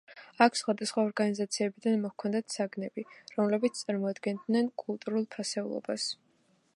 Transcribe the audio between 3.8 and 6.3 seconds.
წარმოადგენდნენ კულტურულ ფასეულობას.